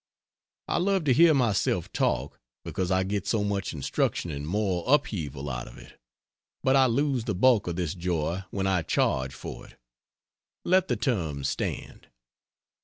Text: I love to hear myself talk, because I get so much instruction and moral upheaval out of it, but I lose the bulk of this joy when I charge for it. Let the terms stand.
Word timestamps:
I 0.67 0.79
love 0.79 1.03
to 1.03 1.13
hear 1.13 1.35
myself 1.35 1.93
talk, 1.93 2.39
because 2.65 2.89
I 2.89 3.03
get 3.03 3.27
so 3.27 3.43
much 3.43 3.71
instruction 3.71 4.31
and 4.31 4.47
moral 4.47 4.91
upheaval 4.91 5.47
out 5.47 5.67
of 5.67 5.77
it, 5.77 5.99
but 6.63 6.75
I 6.75 6.87
lose 6.87 7.25
the 7.25 7.35
bulk 7.35 7.67
of 7.67 7.75
this 7.75 7.93
joy 7.93 8.43
when 8.49 8.65
I 8.65 8.81
charge 8.81 9.35
for 9.35 9.67
it. 9.67 9.77
Let 10.65 10.87
the 10.87 10.95
terms 10.95 11.49
stand. 11.49 12.07